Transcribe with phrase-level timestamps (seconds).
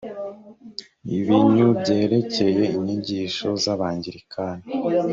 [1.17, 4.65] ibinyu byerekeye inyigisho z’abangilikani